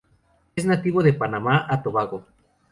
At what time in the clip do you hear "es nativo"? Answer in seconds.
0.55-1.03